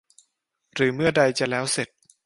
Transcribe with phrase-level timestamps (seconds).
[0.73, 1.87] หรือเมื่อใดจะแล้วเสร็จ